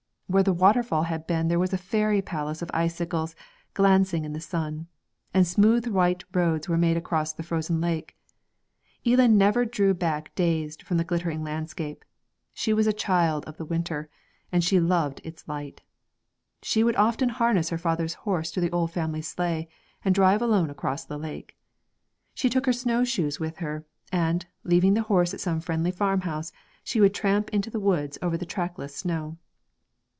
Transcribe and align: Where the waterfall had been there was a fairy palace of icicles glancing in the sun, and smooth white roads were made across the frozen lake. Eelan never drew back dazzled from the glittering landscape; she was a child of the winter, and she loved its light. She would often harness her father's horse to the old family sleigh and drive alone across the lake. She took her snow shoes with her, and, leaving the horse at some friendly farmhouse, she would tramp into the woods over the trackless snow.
Where 0.31 0.43
the 0.43 0.53
waterfall 0.53 1.03
had 1.03 1.27
been 1.27 1.49
there 1.49 1.59
was 1.59 1.73
a 1.73 1.77
fairy 1.77 2.21
palace 2.21 2.61
of 2.61 2.71
icicles 2.73 3.35
glancing 3.73 4.23
in 4.23 4.31
the 4.31 4.39
sun, 4.39 4.87
and 5.33 5.45
smooth 5.45 5.87
white 5.87 6.23
roads 6.33 6.69
were 6.69 6.77
made 6.77 6.95
across 6.95 7.33
the 7.33 7.43
frozen 7.43 7.81
lake. 7.81 8.15
Eelan 9.05 9.31
never 9.37 9.65
drew 9.65 9.93
back 9.93 10.33
dazzled 10.35 10.83
from 10.83 10.95
the 10.95 11.03
glittering 11.03 11.43
landscape; 11.43 12.05
she 12.53 12.71
was 12.71 12.87
a 12.87 12.93
child 12.93 13.43
of 13.43 13.57
the 13.57 13.65
winter, 13.65 14.07
and 14.53 14.63
she 14.63 14.79
loved 14.79 15.19
its 15.25 15.45
light. 15.49 15.81
She 16.61 16.81
would 16.81 16.95
often 16.95 17.27
harness 17.27 17.67
her 17.69 17.77
father's 17.77 18.13
horse 18.23 18.51
to 18.51 18.61
the 18.61 18.71
old 18.71 18.93
family 18.93 19.21
sleigh 19.21 19.67
and 20.05 20.15
drive 20.15 20.41
alone 20.41 20.69
across 20.69 21.03
the 21.03 21.19
lake. 21.19 21.57
She 22.33 22.49
took 22.49 22.65
her 22.67 22.71
snow 22.71 23.03
shoes 23.03 23.41
with 23.41 23.57
her, 23.57 23.83
and, 24.13 24.45
leaving 24.63 24.93
the 24.93 25.01
horse 25.11 25.33
at 25.33 25.41
some 25.41 25.59
friendly 25.59 25.91
farmhouse, 25.91 26.53
she 26.85 27.01
would 27.01 27.13
tramp 27.13 27.49
into 27.49 27.69
the 27.69 27.81
woods 27.81 28.17
over 28.21 28.37
the 28.37 28.45
trackless 28.45 28.95
snow. 28.95 29.37